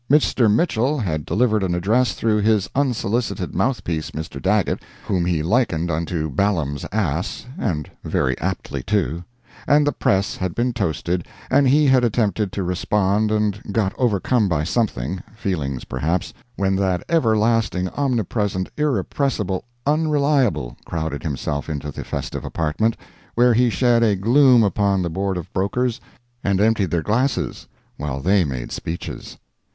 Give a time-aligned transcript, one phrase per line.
[0.09, 0.51] Mr.
[0.51, 4.41] Mitchell had delivered an address through his unsolicited mouth piece, Mr.
[4.41, 11.27] Daggett, whom he likened unto Baalam's ass—and very aptly too—and the press had been toasted,
[11.51, 17.87] and he had attempted to respond and got overcome by something—feelings perhaps—when that ever lasting,
[17.89, 22.97] omnipresent, irrepressible, "Unreliable" crowded himself into the festive apartment,
[23.35, 26.01] where he shed a gloom upon the Board of Brokers,
[26.43, 29.37] and emptied their glasses while they made speeches.